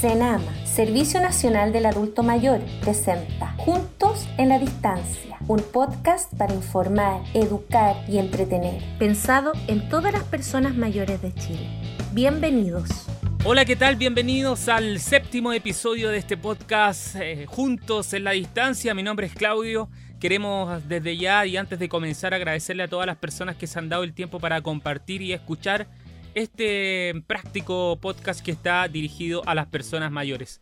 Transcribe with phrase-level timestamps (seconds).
[0.00, 7.20] CENAMA, Servicio Nacional del Adulto Mayor, presenta Juntos en la Distancia, un podcast para informar,
[7.34, 11.68] educar y entretener, pensado en todas las personas mayores de Chile.
[12.14, 12.88] Bienvenidos.
[13.44, 13.96] Hola, ¿qué tal?
[13.96, 18.94] Bienvenidos al séptimo episodio de este podcast eh, Juntos en la Distancia.
[18.94, 19.90] Mi nombre es Claudio.
[20.18, 23.90] Queremos desde ya y antes de comenzar agradecerle a todas las personas que se han
[23.90, 25.88] dado el tiempo para compartir y escuchar
[26.34, 30.60] este práctico podcast que está dirigido a las personas mayores.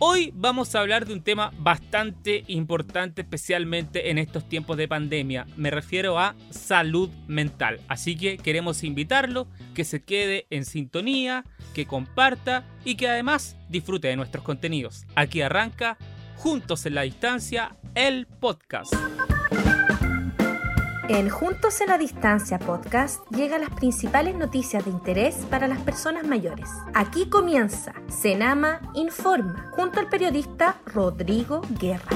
[0.00, 5.46] Hoy vamos a hablar de un tema bastante importante, especialmente en estos tiempos de pandemia.
[5.56, 7.80] Me refiero a salud mental.
[7.88, 14.06] Así que queremos invitarlo, que se quede en sintonía, que comparta y que además disfrute
[14.06, 15.04] de nuestros contenidos.
[15.16, 15.98] Aquí arranca,
[16.36, 18.94] juntos en la distancia, el podcast.
[21.08, 26.26] En Juntos en la Distancia podcast llegan las principales noticias de interés para las personas
[26.26, 26.68] mayores.
[26.92, 32.14] Aquí comienza Senama Informa, junto al periodista Rodrigo Guerra.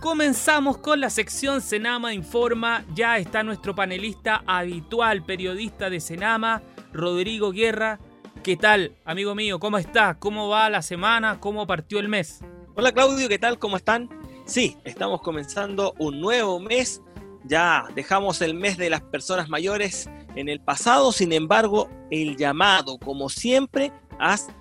[0.00, 2.84] Comenzamos con la sección Senama Informa.
[2.96, 6.62] Ya está nuestro panelista habitual, periodista de Senama,
[6.92, 8.00] Rodrigo Guerra.
[8.42, 9.60] ¿Qué tal, amigo mío?
[9.60, 10.18] ¿Cómo está?
[10.18, 11.38] ¿Cómo va la semana?
[11.38, 12.40] ¿Cómo partió el mes?
[12.74, 13.60] Hola Claudio, ¿qué tal?
[13.60, 14.23] ¿Cómo están?
[14.46, 17.00] Sí, estamos comenzando un nuevo mes.
[17.44, 22.98] Ya dejamos el mes de las personas mayores en el pasado, sin embargo, el llamado,
[22.98, 23.92] como siempre,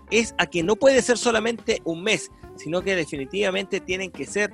[0.09, 4.53] es a que no puede ser solamente un mes, sino que definitivamente tienen que ser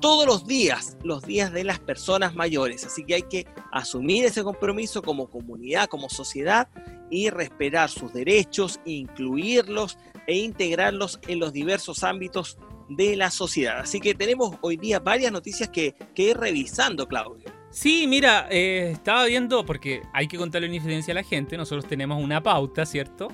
[0.00, 2.84] todos los días, los días de las personas mayores.
[2.84, 6.68] Así que hay que asumir ese compromiso como comunidad, como sociedad
[7.10, 12.58] y respetar sus derechos, incluirlos e integrarlos en los diversos ámbitos
[12.88, 13.80] de la sociedad.
[13.80, 17.50] Así que tenemos hoy día varias noticias que, que ir revisando, Claudio.
[17.70, 21.86] Sí, mira, eh, estaba viendo, porque hay que contarle una infidencia a la gente, nosotros
[21.86, 23.28] tenemos una pauta, ¿cierto?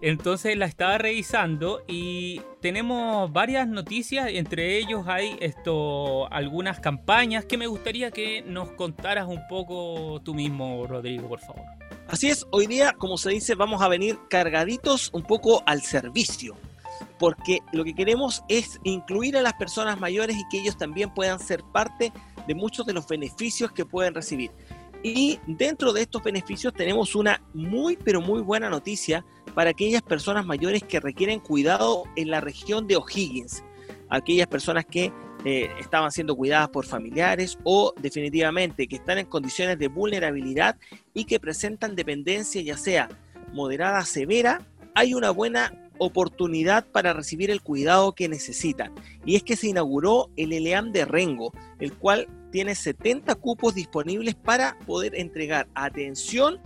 [0.00, 7.58] Entonces la estaba revisando y tenemos varias noticias, entre ellos hay esto, algunas campañas que
[7.58, 11.64] me gustaría que nos contaras un poco tú mismo, Rodrigo, por favor.
[12.08, 16.56] Así es, hoy día, como se dice, vamos a venir cargaditos un poco al servicio
[17.20, 21.38] porque lo que queremos es incluir a las personas mayores y que ellos también puedan
[21.38, 22.14] ser parte
[22.48, 24.50] de muchos de los beneficios que pueden recibir.
[25.02, 30.46] Y dentro de estos beneficios tenemos una muy pero muy buena noticia para aquellas personas
[30.46, 33.64] mayores que requieren cuidado en la región de O'Higgins,
[34.08, 35.12] aquellas personas que
[35.44, 40.78] eh, estaban siendo cuidadas por familiares o definitivamente que están en condiciones de vulnerabilidad
[41.12, 43.10] y que presentan dependencia ya sea
[43.52, 48.92] moderada severa, hay una buena oportunidad para recibir el cuidado que necesitan.
[49.26, 54.34] Y es que se inauguró el ELEAM de Rengo, el cual tiene 70 cupos disponibles
[54.34, 56.58] para poder entregar atención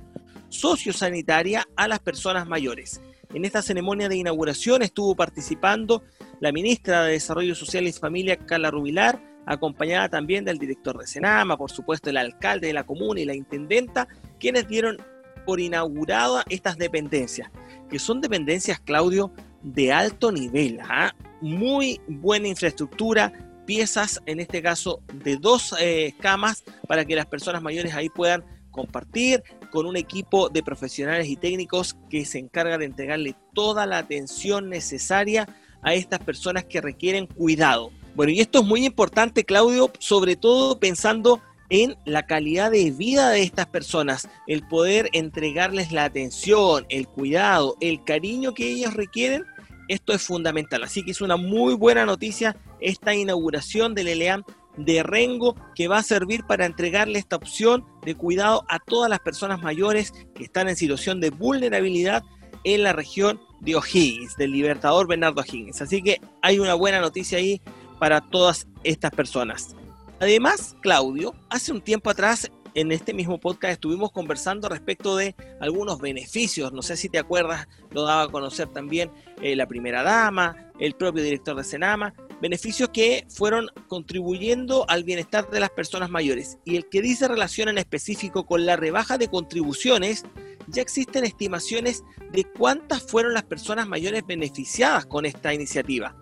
[0.49, 3.01] sociosanitaria a las personas mayores.
[3.35, 6.05] En esta ceremonia de inauguración estuvo participando
[6.41, 11.57] la ministra de Desarrollo Social y Familia, Carla Rubilar, acompañada también del director de Senama,
[11.57, 14.07] por supuesto el alcalde de la comuna y la intendenta,
[14.39, 14.99] quienes dieron
[15.45, 17.51] por inaugurada estas dependencias
[17.95, 19.31] que son dependencias, Claudio,
[19.63, 21.15] de alto nivel, ¿ah?
[21.41, 23.33] muy buena infraestructura,
[23.67, 28.45] piezas, en este caso, de dos eh, camas para que las personas mayores ahí puedan
[28.71, 33.99] compartir con un equipo de profesionales y técnicos que se encarga de entregarle toda la
[33.99, 35.49] atención necesaria
[35.83, 37.93] a estas personas que requieren cuidado.
[38.17, 43.31] Bueno, y esto es muy importante, Claudio, sobre todo pensando en la calidad de vida
[43.31, 49.45] de estas personas, el poder entregarles la atención, el cuidado, el cariño que ellos requieren,
[49.89, 50.83] esto es fundamental.
[50.83, 54.45] Así que es una muy buena noticia esta inauguración del ELEAM
[54.77, 59.21] de Rengo que va a servir para entregarle esta opción de cuidado a todas las
[59.21, 62.25] personas mayores que están en situación de vulnerabilidad
[62.65, 65.81] en la región de O'Higgins, del Libertador Bernardo O'Higgins.
[65.81, 67.61] Así que hay una buena noticia ahí
[67.99, 69.77] para todas estas personas.
[70.21, 76.01] Además, Claudio, hace un tiempo atrás en este mismo podcast estuvimos conversando respecto de algunos
[76.01, 76.73] beneficios.
[76.73, 79.11] No sé si te acuerdas, lo daba a conocer también
[79.43, 85.49] eh, la primera dama, el propio director de Senama, beneficios que fueron contribuyendo al bienestar
[85.51, 86.59] de las personas mayores.
[86.65, 90.25] Y el que dice relación en específico con la rebaja de contribuciones,
[90.67, 92.03] ya existen estimaciones
[92.33, 96.17] de cuántas fueron las personas mayores beneficiadas con esta iniciativa.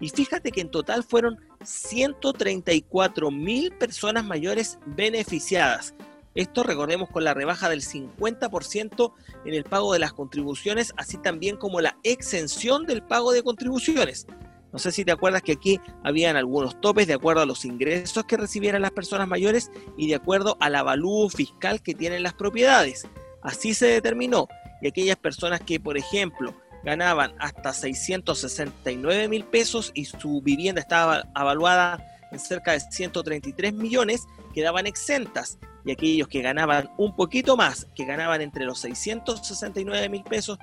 [0.00, 5.94] Y fíjate que en total fueron 134 mil personas mayores beneficiadas.
[6.34, 9.12] Esto recordemos con la rebaja del 50%
[9.44, 14.26] en el pago de las contribuciones, así también como la exención del pago de contribuciones.
[14.72, 18.24] No sé si te acuerdas que aquí habían algunos topes de acuerdo a los ingresos
[18.24, 23.06] que recibieran las personas mayores y de acuerdo al avalúo fiscal que tienen las propiedades.
[23.40, 24.48] Así se determinó.
[24.82, 26.52] Y aquellas personas que, por ejemplo,
[26.84, 34.26] ganaban hasta 669 mil pesos y su vivienda estaba avaluada en cerca de 133 millones,
[34.52, 35.58] quedaban exentas.
[35.86, 40.58] Y aquellos que ganaban un poquito más, que ganaban entre los 669 mil pesos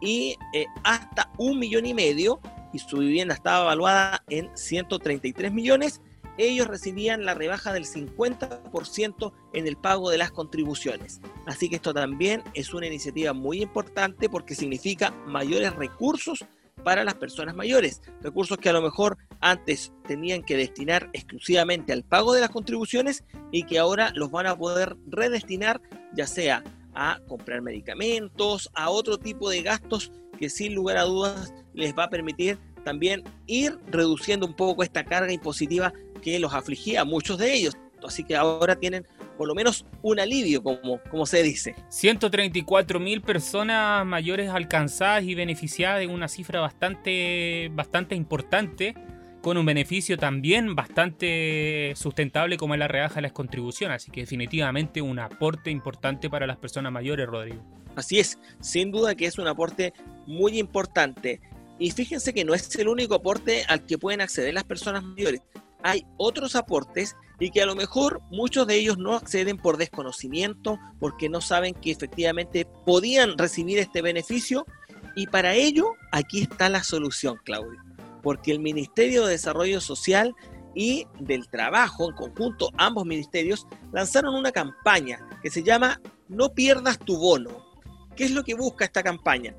[0.00, 2.40] y eh, hasta un millón y medio,
[2.72, 6.02] y su vivienda estaba evaluada en 133 millones,
[6.38, 11.20] ellos recibían la rebaja del 50% en el pago de las contribuciones.
[11.46, 16.44] Así que esto también es una iniciativa muy importante porque significa mayores recursos
[16.84, 22.04] para las personas mayores, recursos que a lo mejor antes tenían que destinar exclusivamente al
[22.04, 25.80] pago de las contribuciones y que ahora los van a poder redestinar
[26.14, 26.62] ya sea
[26.94, 32.04] a comprar medicamentos, a otro tipo de gastos que sin lugar a dudas les va
[32.04, 37.38] a permitir también ir reduciendo un poco esta carga impositiva que los afligía a muchos
[37.38, 37.76] de ellos.
[38.04, 41.74] Así que ahora tienen por lo menos un alivio, como, como se dice.
[41.88, 48.94] 134 mil personas mayores alcanzadas y beneficiadas de una cifra bastante, bastante importante,
[49.42, 54.02] con un beneficio también bastante sustentable como es la rebaja de las contribuciones.
[54.02, 57.62] Así que definitivamente un aporte importante para las personas mayores, Rodrigo.
[57.94, 59.92] Así es, sin duda que es un aporte
[60.26, 61.40] muy importante.
[61.78, 65.42] Y fíjense que no es el único aporte al que pueden acceder las personas mayores.
[65.86, 70.78] Hay otros aportes y que a lo mejor muchos de ellos no acceden por desconocimiento,
[70.98, 74.66] porque no saben que efectivamente podían recibir este beneficio.
[75.14, 77.80] Y para ello, aquí está la solución, Claudio.
[78.22, 80.34] Porque el Ministerio de Desarrollo Social
[80.74, 86.98] y del Trabajo, en conjunto, ambos ministerios, lanzaron una campaña que se llama No pierdas
[86.98, 87.64] tu bono.
[88.16, 89.54] ¿Qué es lo que busca esta campaña?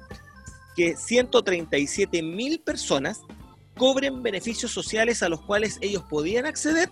[0.77, 3.21] que 137 mil personas
[3.77, 6.89] cobren beneficios sociales a los cuales ellos podían acceder,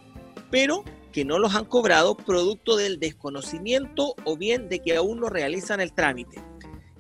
[0.52, 5.30] pero que no los han cobrado producto del desconocimiento o bien de que aún no
[5.30, 6.42] realizan el trámite.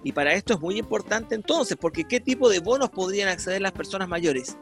[0.03, 3.71] Y para esto es muy importante entonces, porque ¿qué tipo de bonos podrían acceder las
[3.71, 4.57] personas mayores?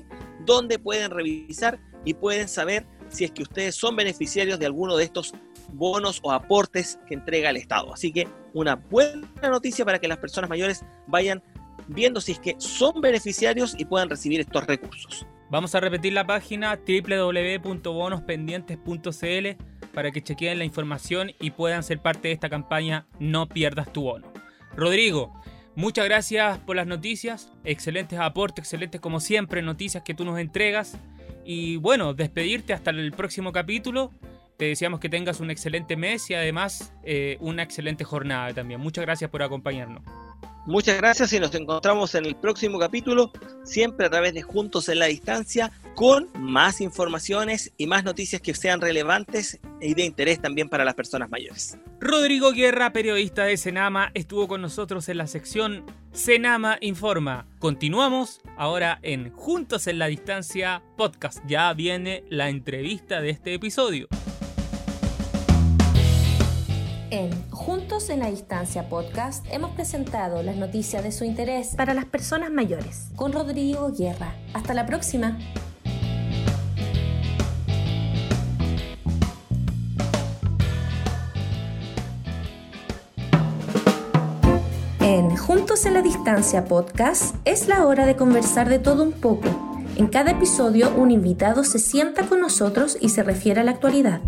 [0.46, 2.86] donde pueden revisar y pueden saber
[3.18, 5.34] si es que ustedes son beneficiarios de alguno de estos
[5.74, 7.92] bonos o aportes que entrega el Estado.
[7.94, 11.44] Así que una buena noticia para que las personas mayores vayan
[11.88, 15.26] viendo si es que son beneficiarios y puedan recibir estos recursos.
[15.50, 22.28] Vamos a repetir la página www.bonospendientes.cl para que chequeen la información y puedan ser parte
[22.28, 24.32] de esta campaña No pierdas tu bono.
[24.76, 25.34] Rodrigo,
[25.78, 30.98] Muchas gracias por las noticias, excelentes aportes, excelentes como siempre noticias que tú nos entregas.
[31.50, 34.12] Y bueno, despedirte hasta el próximo capítulo.
[34.58, 38.82] Te deseamos que tengas un excelente mes y además eh, una excelente jornada también.
[38.82, 40.04] Muchas gracias por acompañarnos.
[40.68, 43.32] Muchas gracias y nos encontramos en el próximo capítulo,
[43.64, 48.54] siempre a través de Juntos en la Distancia, con más informaciones y más noticias que
[48.54, 51.78] sean relevantes y de interés también para las personas mayores.
[52.02, 57.48] Rodrigo Guerra, periodista de Senama, estuvo con nosotros en la sección Senama Informa.
[57.60, 61.40] Continuamos ahora en Juntos en la Distancia podcast.
[61.48, 64.10] Ya viene la entrevista de este episodio.
[67.10, 72.04] En Juntos en la Distancia podcast hemos presentado las noticias de su interés para las
[72.04, 74.36] personas mayores con Rodrigo Guerra.
[74.54, 75.38] Hasta la próxima.
[85.00, 89.48] En Juntos en la Distancia podcast es la hora de conversar de todo un poco.
[89.96, 94.20] En cada episodio un invitado se sienta con nosotros y se refiere a la actualidad.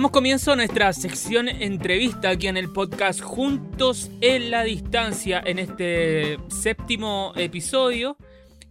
[0.00, 5.58] Damos comienzo a nuestra sección entrevista aquí en el podcast Juntos en la Distancia en
[5.58, 8.16] este séptimo episodio.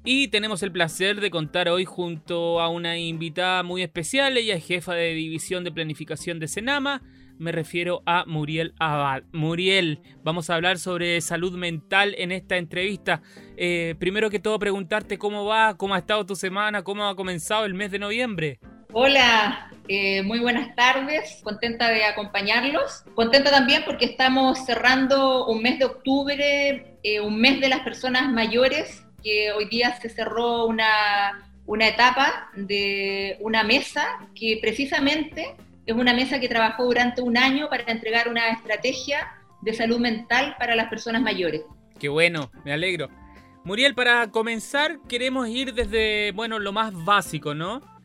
[0.04, 4.38] Y tenemos el placer de contar hoy junto a una invitada muy especial.
[4.38, 7.04] Ella es jefa de división de planificación de Senama.
[7.38, 9.22] Me refiero a Muriel Abad.
[9.32, 13.22] Muriel, vamos a hablar sobre salud mental en esta entrevista.
[13.56, 17.66] Eh, primero que todo, preguntarte cómo va, cómo ha estado tu semana, cómo ha comenzado
[17.66, 18.60] el mes de noviembre.
[18.92, 23.04] Hola, eh, muy buenas tardes, contenta de acompañarlos.
[23.14, 28.32] Contenta también porque estamos cerrando un mes de octubre, eh, un mes de las personas
[28.32, 35.56] mayores que hoy día se cerró una, una etapa de una mesa que precisamente
[35.86, 40.56] es una mesa que trabajó durante un año para entregar una estrategia de salud mental
[40.58, 41.62] para las personas mayores.
[42.00, 43.08] Qué bueno, me alegro.
[43.64, 47.99] Muriel, para comenzar queremos ir desde, bueno, lo más básico, ¿no?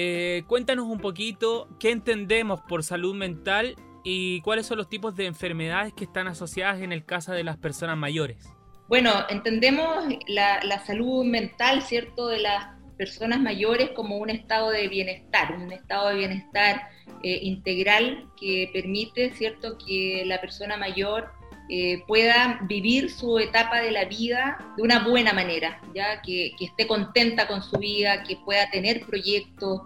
[0.00, 3.74] Eh, cuéntanos un poquito qué entendemos por salud mental
[4.04, 7.56] y cuáles son los tipos de enfermedades que están asociadas en el caso de las
[7.56, 8.48] personas mayores.
[8.86, 15.56] Bueno, entendemos la, salud mental, ¿cierto?, de las personas mayores como un estado de bienestar,
[15.56, 16.90] un estado de bienestar
[17.24, 21.32] eh, integral que permite, ¿cierto?, que la persona mayor
[21.70, 26.86] eh, pueda vivir su etapa de la vida de una buena manera, ya que, esté
[26.86, 29.82] contenta con su vida, que pueda tener proyectos,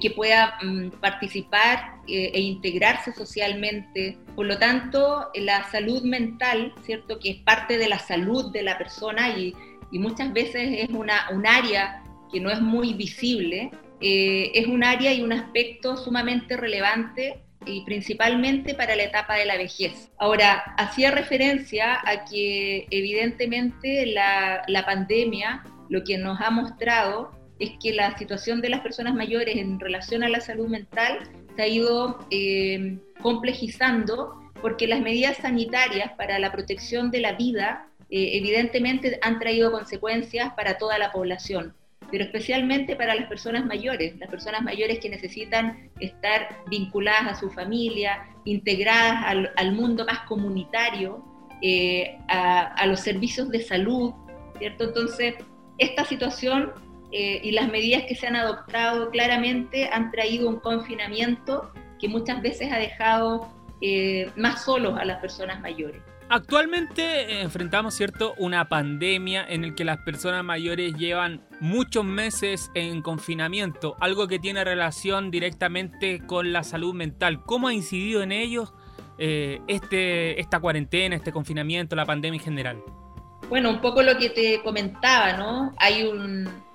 [0.00, 4.16] que pueda mm, participar eh, e integrarse socialmente.
[4.34, 7.18] Por lo tanto, la salud mental, ¿cierto?
[7.18, 9.54] Que es parte de la salud de la persona y,
[9.92, 13.70] muchas veces es una, un área que no es muy visible,
[14.02, 19.44] eh, es un área y un aspecto sumamente relevante y principalmente para la etapa de
[19.44, 20.10] la vejez.
[20.18, 27.72] Ahora, hacía referencia a que evidentemente la, la pandemia lo que nos ha mostrado es
[27.82, 31.18] que la situación de las personas mayores en relación a la salud mental
[31.54, 37.88] se ha ido eh, complejizando porque las medidas sanitarias para la protección de la vida
[38.10, 41.74] eh, evidentemente han traído consecuencias para toda la población,
[42.10, 47.50] pero especialmente para las personas mayores, las personas mayores que necesitan estar vinculadas a su
[47.50, 49.24] familia, integradas
[49.56, 51.24] al, mundo más comunitario,
[51.62, 54.12] eh, a, los servicios de salud,
[54.58, 54.84] ¿cierto?
[54.84, 55.34] Entonces,
[55.78, 56.72] esta situación
[57.12, 62.42] eh, y las medidas que se han adoptado claramente han traído un confinamiento que muchas
[62.42, 63.48] veces ha dejado
[63.80, 66.00] eh, más solos a las personas mayores.
[66.28, 72.70] Actualmente eh, enfrentamos, ¿cierto?, una pandemia en la que las personas mayores llevan muchos meses
[72.74, 77.42] en confinamiento, algo que tiene relación directamente con la salud mental.
[77.44, 78.74] ¿Cómo ha incidido en ellos
[79.18, 82.82] este, esta cuarentena, este confinamiento, la pandemia en general?
[83.48, 85.72] Bueno, un poco lo que te comentaba, ¿no?
[85.78, 86.04] Hay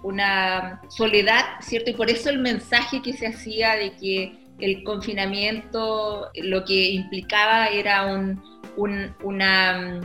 [0.02, 1.92] una soledad, ¿cierto?
[1.92, 7.68] Y por eso el mensaje que se hacía de que el confinamiento lo que implicaba
[7.68, 8.42] era un,
[9.24, 10.00] una,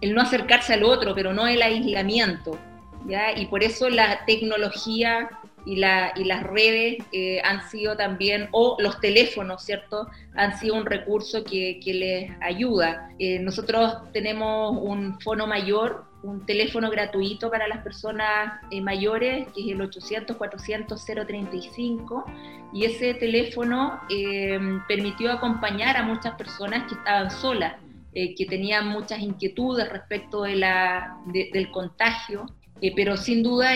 [0.00, 2.58] el no acercarse al otro, pero no el aislamiento,
[3.06, 3.38] ¿ya?
[3.38, 5.28] Y por eso la tecnología
[5.68, 10.08] y, la, y las redes eh, han sido también, o los teléfonos, ¿cierto?
[10.34, 13.10] Han sido un recurso que, que les ayuda.
[13.18, 19.60] Eh, nosotros tenemos un fono mayor un teléfono gratuito para las personas eh, mayores, que
[19.62, 22.24] es el 800-400-035,
[22.72, 24.58] y ese teléfono eh,
[24.88, 27.76] permitió acompañar a muchas personas que estaban solas,
[28.14, 32.46] eh, que tenían muchas inquietudes respecto de la, del contagio,
[32.94, 33.72] pero sin duda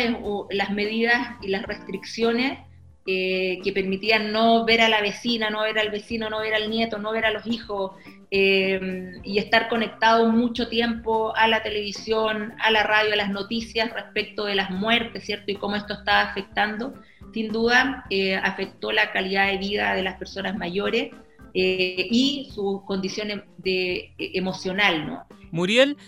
[0.51, 2.59] las medidas y las restricciones
[3.05, 6.99] que permitían no ver a la vecina, no ver al vecino, no ver al nieto,
[6.99, 7.93] no ver a los hijos,
[8.35, 13.93] eh, y estar conectado mucho tiempo a la televisión, a la radio, a las noticias
[13.93, 15.51] respecto de las muertes, ¿cierto?
[15.53, 16.95] Y cómo esto está afectando,
[17.35, 21.11] sin duda eh, afectó la calidad de vida de las personas mayores
[21.55, 25.27] eh, y su condición de, emocional, ¿no?
[25.51, 25.99] Muriel,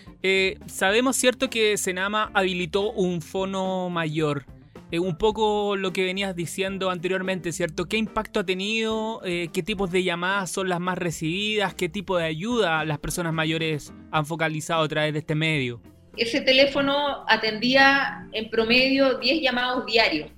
[0.67, 4.47] sabemos, ¿cierto?, que Senama habilitó un fono mayor.
[4.95, 7.87] Eh, un poco lo que venías diciendo anteriormente, ¿cierto?
[7.87, 9.21] ¿Qué impacto ha tenido?
[9.25, 11.75] Eh, ¿Qué tipos de llamadas son las más recibidas?
[11.75, 15.81] ¿Qué tipo de ayuda las personas mayores han focalizado a través de este medio?
[16.17, 20.31] Ese teléfono atendía en promedio 10 llamados diarios.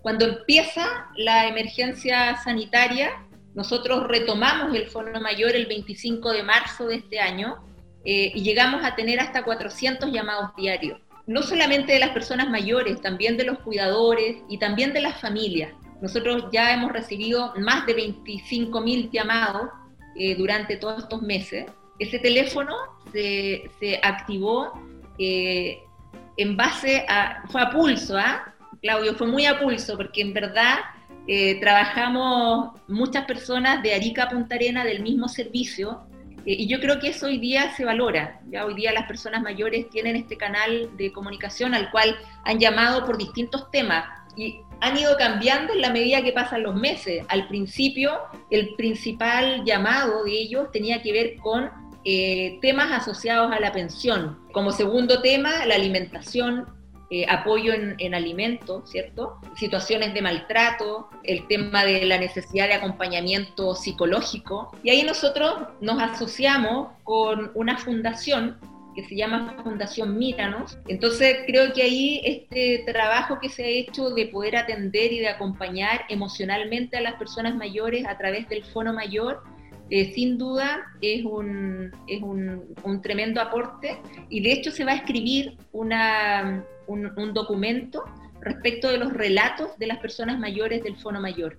[0.00, 3.10] Cuando empieza la emergencia sanitaria,
[3.54, 7.56] nosotros retomamos el Fono Mayor el 25 de marzo de este año
[8.04, 13.02] eh, y llegamos a tener hasta 400 llamados diarios no solamente de las personas mayores,
[13.02, 15.74] también de los cuidadores y también de las familias.
[16.00, 19.68] Nosotros ya hemos recibido más de 25.000 llamados
[20.16, 21.66] eh, durante todos estos meses.
[21.98, 22.74] Ese teléfono
[23.12, 23.70] se,
[24.02, 24.72] activó
[25.18, 25.78] eh,
[26.38, 28.54] en base a, fue a pulso, ¿ah?
[28.80, 30.78] Claudio, fue muy a pulso, porque en verdad
[31.28, 36.08] eh, trabajamos muchas personas de Arica a Punta Arena del mismo servicio,
[36.44, 38.40] y yo creo que eso hoy día se valora.
[38.50, 43.04] Ya hoy día las personas mayores tienen este canal de comunicación al cual han llamado
[43.04, 44.06] por distintos temas.
[44.34, 47.22] Y han ido cambiando en la medida que pasan los meses.
[47.28, 48.18] Al principio,
[48.50, 51.70] el principal llamado de ellos tenía que ver con
[52.04, 54.38] eh, temas asociados a la pensión.
[54.52, 56.66] Como segundo tema, la alimentación,
[57.10, 59.40] eh, apoyo en, en alimentos, ¿cierto?
[59.56, 64.76] Situaciones de maltrato, el tema de la necesidad de acompañamiento psicológico.
[64.82, 68.58] Y ahí nosotros nos asociamos con una fundación
[68.98, 70.76] que se llama Fundación Míranos.
[70.88, 75.28] Entonces creo que ahí este trabajo que se ha hecho de poder atender y de
[75.28, 79.44] acompañar emocionalmente a las personas mayores a través del Fono Mayor,
[79.90, 84.92] eh, sin duda es, un, es un, un, tremendo aporte y de hecho se va
[84.92, 88.04] a escribir una, un, un, documento
[88.40, 91.58] respecto de los relatos de las personas mayores del Fono Mayor.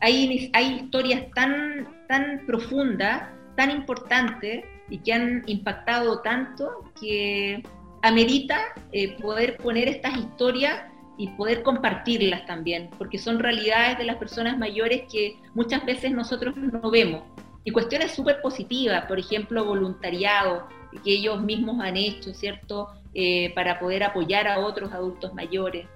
[0.00, 7.62] Hay, hay historias tan, tan profundas, tan importantes, y que han impactado tanto que
[8.02, 8.58] amerita
[8.92, 10.82] eh, poder poner estas historias
[11.16, 16.56] y poder compartirlas también, porque son realidades de las personas mayores que muchas veces nosotros
[16.56, 17.22] no vemos.
[17.64, 20.66] Y cuestiones súper positivas, por ejemplo, voluntariado,
[21.04, 25.86] que ellos mismos han hecho, ¿cierto?, eh, para poder apoyar a otros adultos mayores.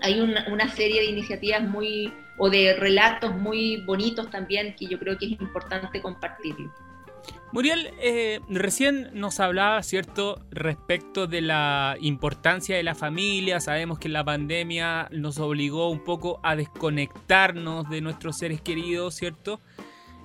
[0.00, 4.98] Hay una, una serie de iniciativas muy, o de relatos muy bonitos también que yo
[4.98, 6.70] creo que es importante compartirlos.
[7.52, 13.60] Muriel, eh, recién nos hablaba, ¿cierto?, respecto de la importancia de la familia.
[13.60, 19.60] Sabemos que la pandemia nos obligó un poco a desconectarnos de nuestros seres queridos, ¿cierto?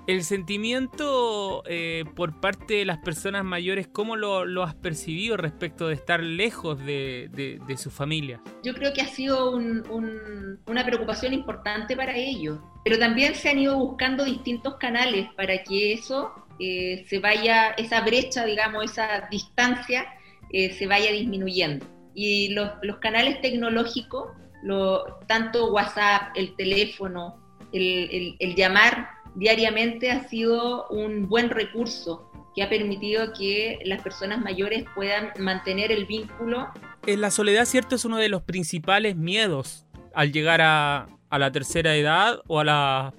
[0.07, 5.87] El sentimiento eh, por parte de las personas mayores, ¿cómo lo, lo has percibido respecto
[5.87, 8.41] de estar lejos de, de, de su familia?
[8.63, 13.49] Yo creo que ha sido un, un, una preocupación importante para ellos, pero también se
[13.49, 19.27] han ido buscando distintos canales para que eso eh, se vaya, esa brecha, digamos, esa
[19.29, 20.05] distancia,
[20.51, 21.85] eh, se vaya disminuyendo.
[22.15, 24.31] Y los, canales tecnológicos,
[24.63, 27.37] lo, tanto WhatsApp, el teléfono,
[27.71, 34.01] el, el, el llamar diariamente ha sido un buen recurso que ha permitido que las
[34.01, 36.67] personas mayores puedan mantener el vínculo.
[37.05, 41.95] En la soledad, cierto, es uno de los principales miedos al llegar a, la tercera
[41.95, 43.13] edad o a la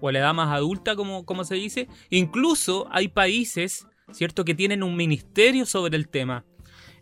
[0.00, 1.88] o a la edad más adulta, como, como se dice.
[2.08, 6.44] Incluso hay países, ¿cierto?, que tienen un ministerio sobre el tema.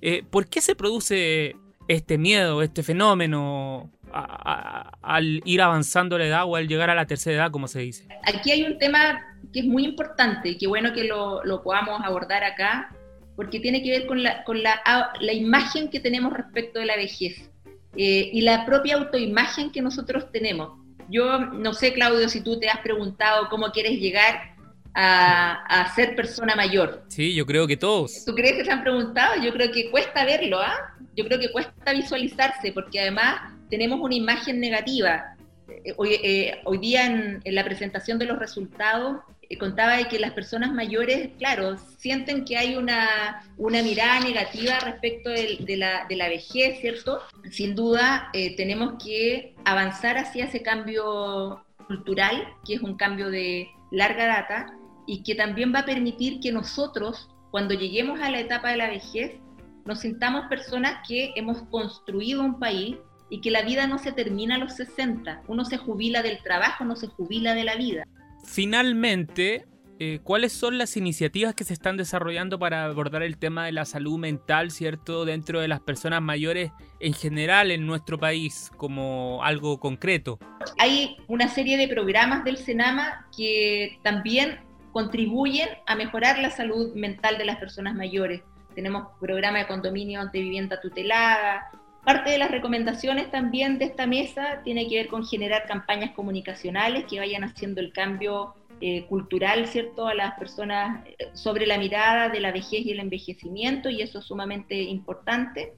[0.01, 1.57] Eh, ¿Por qué se produce
[1.89, 6.95] este miedo, este fenómeno a, a, al ir avanzando la edad o al llegar a
[6.95, 8.09] la tercera edad, como se dice?
[8.25, 9.21] Aquí hay un tema
[9.53, 12.95] que es muy importante y que bueno que lo, lo podamos abordar acá,
[13.37, 14.81] porque tiene que ver con la, con la,
[15.21, 17.51] la imagen que tenemos respecto de la vejez
[17.97, 20.79] eh, y la propia autoimagen que nosotros tenemos.
[21.09, 24.57] Yo no sé, Claudio, si tú te has preguntado cómo quieres llegar
[24.95, 27.05] a, a, ser persona mayor.
[27.09, 28.25] Sí, yo creo que todos.
[28.25, 29.41] ¿Tú crees que se han preguntado?
[29.43, 30.75] Yo creo que cuesta verlo, ¿ah?
[30.75, 31.05] ¿eh?
[31.17, 35.37] Yo creo que cuesta visualizarse porque además tenemos una imagen negativa.
[35.69, 40.09] Eh, hoy, eh, hoy día en, en, la presentación de los resultados eh, contaba de
[40.09, 45.77] que las personas mayores, claro, sienten que hay una, una mirada negativa respecto de, de,
[45.77, 47.21] la, de, la, vejez, ¿cierto?
[47.51, 53.69] Sin duda eh, tenemos que avanzar hacia ese cambio cultural, que es un cambio de
[53.93, 54.67] larga data
[55.07, 58.89] y que también va a permitir que nosotros, cuando lleguemos a la etapa de la
[58.89, 59.37] vejez,
[59.85, 62.97] nos sintamos personas que hemos construido un país
[63.29, 66.85] y que la vida no se termina a los 60, uno se jubila del trabajo,
[66.85, 68.07] no se jubila de la vida
[68.47, 69.67] finalmente,
[69.99, 73.85] eh, ¿cuáles son las iniciativas que se están desarrollando para abordar el tema de la
[73.85, 79.79] salud mental, cierto, dentro de las personas mayores en general en nuestro país, como algo
[79.79, 80.39] concreto?
[80.79, 84.61] Hay una serie de programas del Senama que también
[84.93, 88.43] contribuyen a mejorar la salud mental de las personas mayores.
[88.75, 91.71] Tenemos programa de condominio de vivienda tutelada,
[92.07, 97.05] Parte de las recomendaciones también de esta mesa tiene que ver con generar campañas comunicacionales
[97.07, 102.29] que vayan haciendo el cambio eh, cultural, ¿cierto?, a las personas eh, sobre la mirada
[102.29, 105.73] de la vejez y el envejecimiento, y eso es sumamente importante.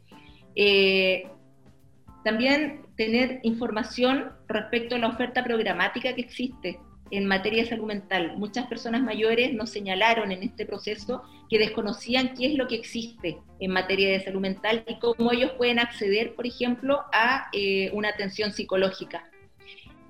[0.54, 1.26] Eh,
[2.24, 6.78] también tener información respecto a la oferta programática que existe
[7.10, 8.36] en materia de salud mental.
[8.36, 13.38] Muchas personas mayores nos señalaron en este proceso que desconocían qué es lo que existe
[13.60, 18.08] en materia de salud mental y cómo ellos pueden acceder, por ejemplo, a eh, una
[18.10, 19.24] atención psicológica.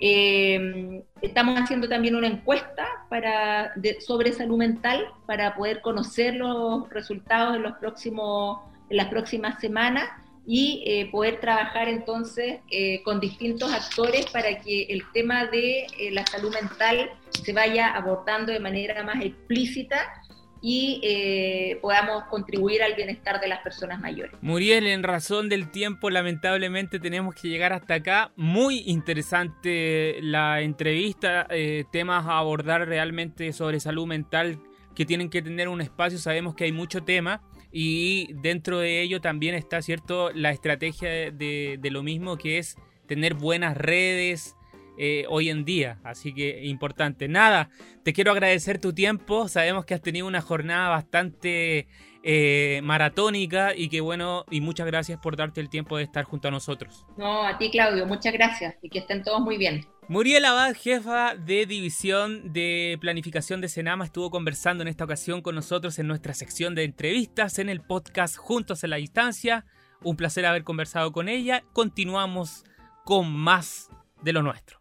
[0.01, 7.57] Eh, estamos haciendo también una encuesta para, sobre salud mental para poder conocer los resultados
[7.57, 10.09] en, los próximos, en las próximas semanas
[10.49, 16.27] y eh, poder trabajar entonces eh, con distintos actores para que el tema de la
[16.27, 20.25] salud mental se vaya abordando de manera más explícita
[20.61, 24.33] y eh, podamos contribuir al bienestar de las personas mayores.
[24.41, 28.33] Muriel, en razón del tiempo, lamentablemente tenemos que llegar hasta acá.
[28.37, 34.59] Muy interesante la entrevista, eh, temas a abordar realmente sobre salud mental
[34.95, 36.19] que tienen que tener un espacio.
[36.19, 37.41] Sabemos que hay mucho tema
[37.73, 42.77] y dentro de ello también está cierto la estrategia de, lo mismo que es
[43.07, 44.57] tener buenas redes,
[44.99, 45.99] eh, hoy en día.
[46.03, 47.29] Así que importante.
[47.29, 47.71] Nada,
[48.05, 49.49] te quiero agradecer tu tiempo.
[49.49, 51.87] Sabemos que has tenido una jornada bastante
[52.23, 56.49] eh, maratónica y que bueno, y muchas gracias por darte el tiempo de estar junto
[56.49, 57.07] a nosotros.
[57.17, 59.87] No, a ti Claudio, muchas gracias y que estén todos muy bien.
[60.11, 65.55] Muriel Abad, jefa de división de planificación de Senama, estuvo conversando en esta ocasión con
[65.55, 69.67] nosotros en nuestra sección de entrevistas en el podcast Juntos en la Distancia.
[70.03, 71.63] Un placer haber conversado con ella.
[71.75, 72.65] Continuamos
[73.05, 73.91] con más
[74.23, 74.78] de lo nuestro.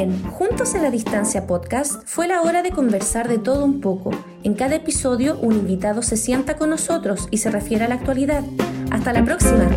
[0.00, 4.12] En Juntos en la Distancia podcast fue la hora de conversar de todo un poco.
[4.42, 8.42] En cada episodio un invitado se sienta con nosotros y se refiere a la actualidad.
[8.90, 9.68] Hasta la próxima.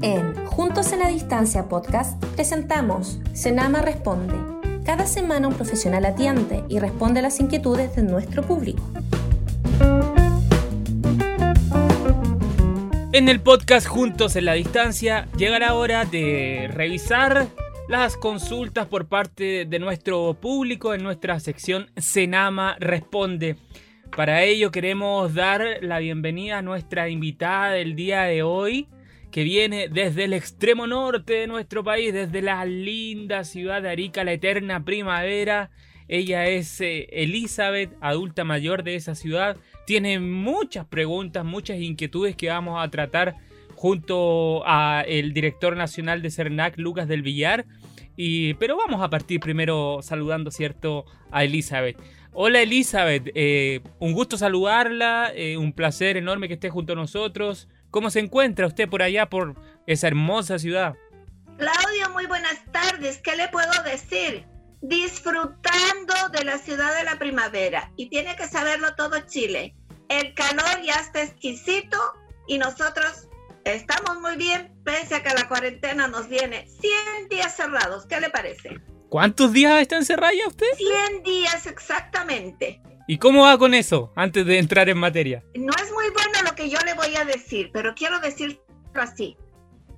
[0.00, 6.78] En Juntos en la Distancia podcast presentamos Senama Responde cada semana un profesional atiende y
[6.78, 8.82] responde a las inquietudes de nuestro público.
[13.12, 17.46] En el podcast Juntos en la Distancia llega la hora de revisar
[17.88, 23.56] las consultas por parte de nuestro público en nuestra sección Senama Responde.
[24.16, 28.88] Para ello queremos dar la bienvenida a nuestra invitada del día de hoy,
[29.32, 34.22] que viene desde el extremo norte de nuestro país, desde la linda ciudad de Arica,
[34.22, 35.70] la eterna primavera.
[36.06, 39.56] Ella es eh, Elizabeth, adulta mayor de esa ciudad.
[39.86, 43.36] Tiene muchas preguntas, muchas inquietudes que vamos a tratar
[43.74, 47.64] junto a el director nacional de CERNAC, Lucas del Villar.
[48.16, 51.96] Y, pero vamos a partir primero saludando, ¿cierto?, a Elizabeth.
[52.34, 57.68] Hola Elizabeth, eh, un gusto saludarla, eh, un placer enorme que esté junto a nosotros.
[57.92, 59.54] ¿Cómo se encuentra usted por allá, por
[59.86, 60.94] esa hermosa ciudad?
[61.58, 63.18] Claudio, muy buenas tardes.
[63.18, 64.46] ¿Qué le puedo decir?
[64.80, 67.92] Disfrutando de la ciudad de la primavera.
[67.96, 69.76] Y tiene que saberlo todo Chile.
[70.08, 71.98] El calor ya está exquisito
[72.48, 73.28] y nosotros
[73.64, 78.06] estamos muy bien, pese a que la cuarentena nos viene 100 días cerrados.
[78.06, 78.80] ¿Qué le parece?
[79.10, 80.66] ¿Cuántos días está encerrada ya usted?
[80.78, 82.80] 100 días exactamente.
[83.12, 85.44] ¿Y cómo va con eso antes de entrar en materia?
[85.54, 88.58] No es muy bueno lo que yo le voy a decir, pero quiero decirlo
[88.94, 89.36] así.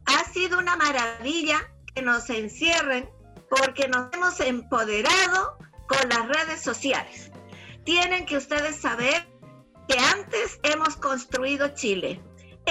[0.07, 1.61] Ha sido una maravilla
[1.95, 3.09] que nos encierren
[3.49, 7.31] porque nos hemos empoderado con las redes sociales.
[7.85, 9.29] Tienen que ustedes saber
[9.89, 12.21] que antes hemos construido Chile,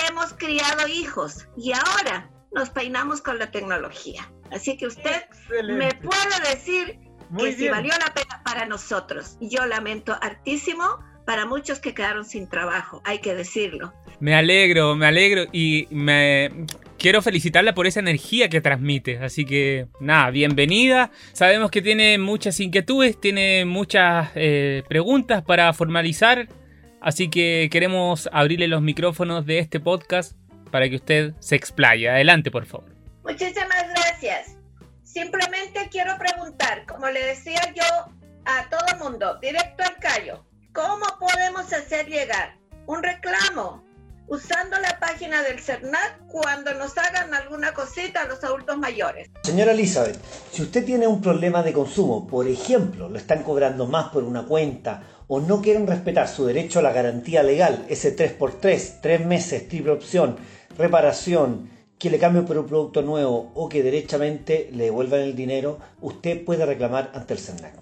[0.10, 4.30] hemos criado hijos y ahora nos peinamos con la tecnología.
[4.52, 5.24] Así que usted
[5.64, 7.00] me puede decir
[7.38, 9.38] que si valió la pena para nosotros.
[9.42, 10.84] Yo lamento hartísimo
[11.26, 13.94] para muchos que quedaron sin trabajo, hay que decirlo.
[14.20, 16.66] Me alegro, me alegro y me
[16.98, 19.20] quiero felicitarla por esa energía que transmite.
[19.20, 21.12] Así que nada, bienvenida.
[21.34, 26.48] Sabemos que tiene muchas inquietudes, tiene muchas eh, preguntas para formalizar.
[27.02, 30.38] Así que queremos abrirle los micrófonos de este podcast
[30.72, 32.10] para que usted se explaye.
[32.10, 32.94] Adelante, por favor.
[33.24, 34.58] Muchísimas gracias.
[35.04, 37.84] Simplemente quiero preguntar, como le decía yo
[38.46, 43.84] a todo el mundo, directo al callo, ¿cómo podemos hacer llegar un reclamo
[44.28, 49.30] usando la página del CERNAC cuando nos hagan alguna cosita a los adultos mayores?
[49.44, 50.18] Señora Elizabeth,
[50.52, 54.46] si usted tiene un problema de consumo, por ejemplo, lo están cobrando más por una
[54.46, 59.68] cuenta o no quieren respetar su derecho a la garantía legal, ese 3x3, 3 meses,
[59.68, 60.38] triple opción,
[60.78, 65.80] reparación, que le cambien por un producto nuevo o que derechamente le devuelvan el dinero,
[66.02, 67.76] usted puede reclamar ante el CERNAC.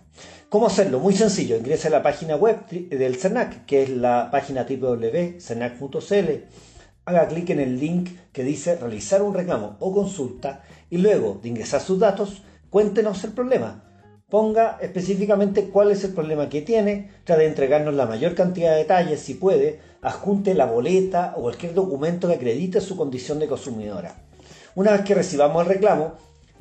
[0.49, 0.99] ¿Cómo hacerlo?
[0.99, 6.29] Muy sencillo, ingrese a la página web del CERNAC, que es la página www.cernac.cl,
[7.05, 11.49] haga clic en el link que dice realizar un reclamo o consulta y luego de
[11.49, 13.83] ingresar sus datos, cuéntenos el problema.
[14.29, 18.77] Ponga específicamente cuál es el problema que tiene, trate de entregarnos la mayor cantidad de
[18.77, 24.15] detalles si puede, adjunte la boleta o cualquier documento que acredite su condición de consumidora.
[24.75, 26.13] Una vez que recibamos el reclamo,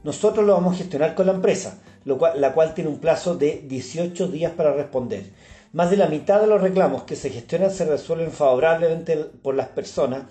[0.03, 4.29] nosotros lo vamos a gestionar con la empresa, la cual tiene un plazo de 18
[4.29, 5.31] días para responder.
[5.73, 9.69] Más de la mitad de los reclamos que se gestionan se resuelven favorablemente por las
[9.69, 10.25] personas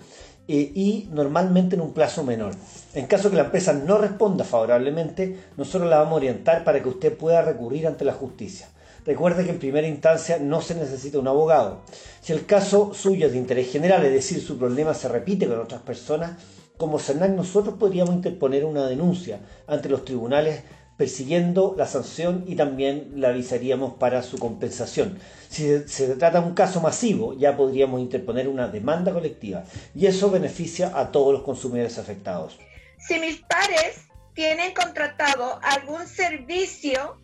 [0.48, 2.52] eh, y normalmente en un plazo menor.
[2.92, 6.88] En caso que la empresa no responda favorablemente, nosotros la vamos a orientar para que
[6.88, 8.68] usted pueda recurrir ante la justicia.
[9.04, 11.82] Recuerde que en primera instancia no se necesita un abogado.
[12.20, 15.58] Si el caso suyo es de interés general, es decir, su problema se repite con
[15.58, 16.32] otras personas,
[16.76, 20.62] como CERNAC nosotros podríamos interponer una denuncia ante los tribunales
[21.00, 25.18] persiguiendo la sanción y también la avisaríamos para su compensación.
[25.48, 30.30] Si se trata de un caso masivo, ya podríamos interponer una demanda colectiva y eso
[30.30, 32.58] beneficia a todos los consumidores afectados.
[32.98, 37.19] Si mis pares tienen contratado algún servicio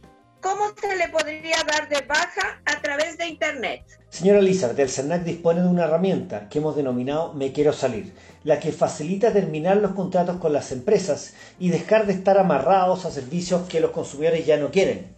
[0.47, 3.83] ¿Cómo se le podría dar de baja a través de Internet?
[4.11, 8.13] Señora Elizabeth, el CERNAC dispone de una herramienta que hemos denominado Me Quiero Salir,
[8.45, 13.11] la que facilita terminar los contratos con las empresas y dejar de estar amarrados a
[13.11, 15.09] servicios que los consumidores ya no quieren.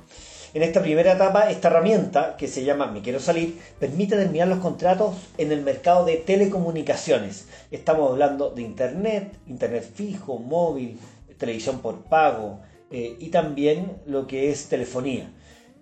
[0.55, 4.61] En esta primera etapa, esta herramienta, que se llama Me Quiero Salir, permite terminar los
[4.61, 7.49] contratos en el mercado de telecomunicaciones.
[7.71, 10.99] Estamos hablando de Internet, Internet fijo, móvil,
[11.37, 15.31] televisión por pago, eh, y también lo que es telefonía.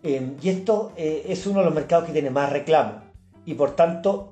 [0.03, 3.03] Eh, y esto eh, es uno de los mercados que tiene más reclamo.
[3.45, 4.29] Y por tanto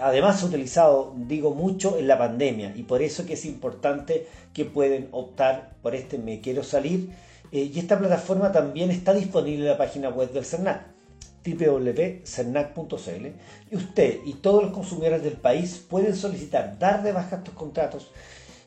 [0.00, 2.72] además se ha utilizado, digo, mucho en la pandemia.
[2.76, 7.10] Y por eso que es importante que pueden optar por este Me Quiero Salir.
[7.50, 10.94] Y esta plataforma también está disponible en la página web del CERNAC
[11.44, 13.26] www.cernac.cl
[13.70, 18.10] y usted y todos los consumidores del país pueden solicitar dar de baja estos contratos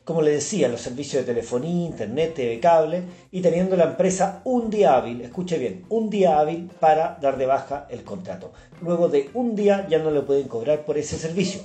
[0.08, 4.70] como le decía, los servicios de telefonía, internet, TV cable y teniendo la empresa un
[4.70, 8.50] día hábil, escuche bien, un día hábil para dar de baja el contrato.
[8.80, 11.60] Luego de un día ya no le pueden cobrar por ese servicio.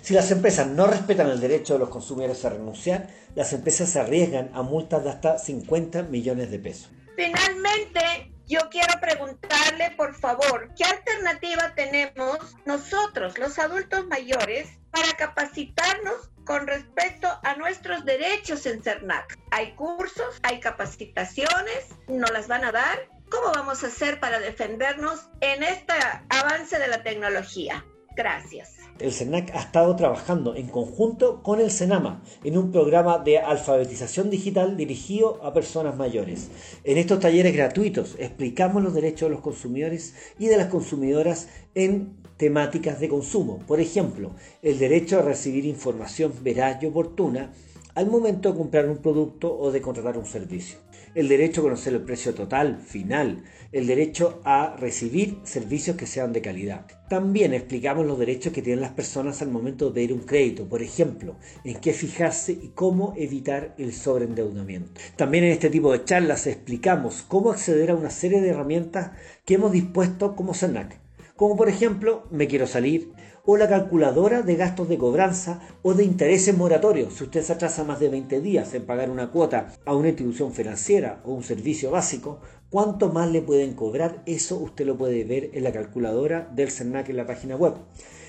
[0.00, 4.00] Si las empresas no respetan el derecho de los consumidores a renunciar, las empresas se
[4.00, 6.92] arriesgan a multas de hasta 50 millones de pesos.
[7.14, 16.30] Finalmente, yo quiero preguntarle, por favor, ¿qué alternativa tenemos nosotros, los adultos mayores, para capacitarnos
[16.44, 19.38] con respecto a nuestros derechos en CERNAC.
[19.50, 23.08] Hay cursos, hay capacitaciones, ¿nos las van a dar?
[23.30, 25.94] ¿Cómo vamos a hacer para defendernos en este
[26.28, 27.84] avance de la tecnología?
[28.14, 28.83] Gracias.
[29.00, 34.30] El CERNAC ha estado trabajando en conjunto con el CENAMA en un programa de alfabetización
[34.30, 36.48] digital dirigido a personas mayores.
[36.84, 42.14] En estos talleres gratuitos explicamos los derechos de los consumidores y de las consumidoras en
[42.36, 43.58] temáticas de consumo.
[43.66, 44.30] Por ejemplo,
[44.62, 47.52] el derecho a recibir información veraz y oportuna
[47.96, 50.78] al momento de comprar un producto o de contratar un servicio.
[51.14, 53.44] El derecho a conocer el precio total, final.
[53.70, 56.86] El derecho a recibir servicios que sean de calidad.
[57.08, 60.68] También explicamos los derechos que tienen las personas al momento de pedir un crédito.
[60.68, 65.00] Por ejemplo, en qué fijarse y cómo evitar el sobreendeudamiento.
[65.16, 69.12] También en este tipo de charlas explicamos cómo acceder a una serie de herramientas
[69.44, 71.04] que hemos dispuesto como SENAC
[71.36, 73.12] como por ejemplo Me Quiero Salir,
[73.46, 77.14] o la calculadora de gastos de cobranza o de intereses moratorios.
[77.14, 80.52] Si usted se atrasa más de 20 días en pagar una cuota a una institución
[80.52, 84.22] financiera o un servicio básico, ¿cuánto más le pueden cobrar?
[84.24, 87.74] Eso usted lo puede ver en la calculadora del CERNAC en la página web.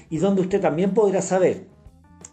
[0.09, 1.67] Y donde usted también podrá saber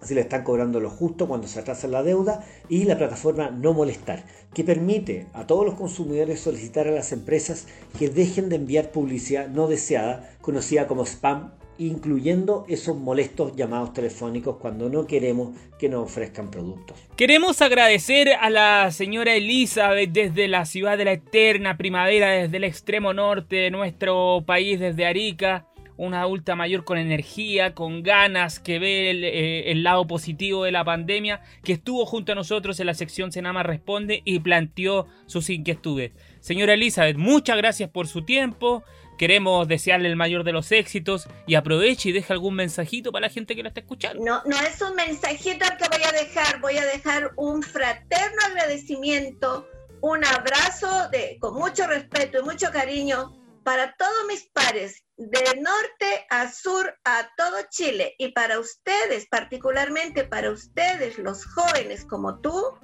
[0.03, 3.73] si le están cobrando lo justo cuando se atrasa la deuda y la plataforma No
[3.73, 7.67] Molestar, que permite a todos los consumidores solicitar a las empresas
[7.97, 11.53] que dejen de enviar publicidad no deseada, conocida como spam,
[11.87, 16.97] incluyendo esos molestos llamados telefónicos cuando no queremos que nos ofrezcan productos.
[17.17, 22.65] Queremos agradecer a la señora Elizabeth desde la ciudad de la eterna primavera, desde el
[22.65, 25.67] extremo norte de nuestro país, desde Arica
[25.97, 30.85] una adulta mayor con energía, con ganas, que ve eh, el, lado positivo de la
[30.85, 36.13] pandemia, que estuvo junto a nosotros en la sección Senama Responde y planteó sus inquietudes.
[36.41, 38.83] Señora Elizabeth, muchas gracias por su tiempo.
[39.19, 43.33] Queremos desearle el mayor de los éxitos y aproveche y deje algún mensajito para la
[43.33, 44.25] gente que lo está escuchando.
[44.25, 49.69] No, no es un mensajito que voy a dejar, voy a dejar un fraterno agradecimiento,
[50.01, 56.27] un abrazo de, con mucho respeto y mucho cariño para todos mis pares, de norte
[56.31, 62.79] a sur, a todo Chile, y para ustedes, particularmente para ustedes, los jóvenes como tú,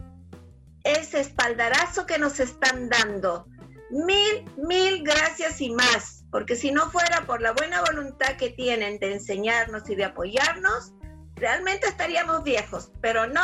[0.85, 3.47] ese espaldarazo que nos están dando.
[3.91, 8.99] Mil, mil gracias y más, porque si no fuera por la buena voluntad que tienen
[8.99, 10.93] de enseñarnos y de apoyarnos,
[11.37, 13.43] realmente estaríamos viejos, pero no,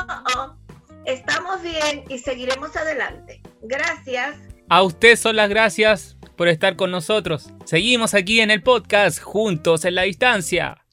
[1.05, 3.41] estamos bien y seguiremos adelante.
[3.63, 4.37] Gracias.
[4.69, 7.51] A usted son las gracias por estar con nosotros.
[7.65, 10.85] Seguimos aquí en el podcast, juntos en la distancia.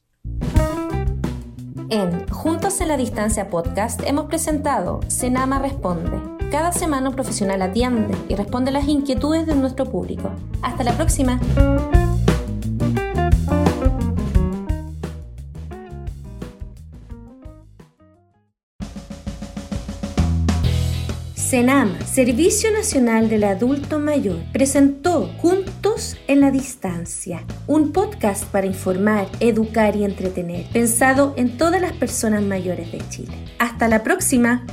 [1.90, 6.31] En Juntos en la Distancia podcast hemos presentado Senama Responde.
[6.52, 10.34] Cada semana un profesional atiende y responde las inquietudes de nuestro público.
[10.62, 11.40] Hasta la próxima.
[21.36, 29.28] Senama, Servicio Nacional del Adulto Mayor, presentó Juntos en la Distancia, un podcast para informar,
[29.40, 33.34] educar y entretener, pensado en todas las personas mayores de Chile.
[33.58, 34.66] Hasta la próxima.